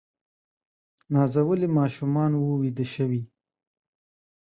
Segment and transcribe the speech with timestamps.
[1.13, 3.21] نازولي ماشومان وه بیده شوي